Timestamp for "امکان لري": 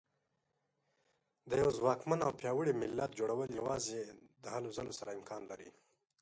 5.17-5.69